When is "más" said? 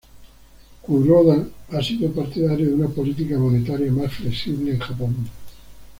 3.91-4.11